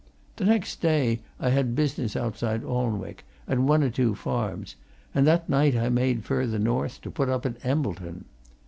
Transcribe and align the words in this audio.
T' 0.35 0.43
next 0.45 0.81
day 0.81 1.19
I 1.39 1.51
had 1.51 1.75
business 1.75 2.15
outside 2.15 2.63
Alnwick, 2.63 3.23
at 3.47 3.59
one 3.59 3.83
or 3.83 3.91
two 3.91 4.15
farms, 4.15 4.75
and 5.13 5.27
that 5.27 5.47
night 5.47 5.75
I 5.75 5.89
made 5.89 6.25
further 6.25 6.57
north, 6.57 7.01
to 7.01 7.11
put 7.11 7.29
up 7.29 7.45
at 7.45 7.63
Embleton. 7.63 8.25